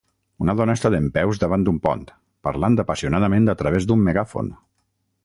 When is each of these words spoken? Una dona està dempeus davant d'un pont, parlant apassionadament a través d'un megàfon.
Una 0.43 0.53
dona 0.59 0.75
està 0.79 0.89
dempeus 0.93 1.41
davant 1.43 1.67
d'un 1.67 1.77
pont, 1.83 2.01
parlant 2.49 2.79
apassionadament 2.85 3.55
a 3.55 3.59
través 3.61 3.89
d'un 3.93 4.03
megàfon. 4.09 4.51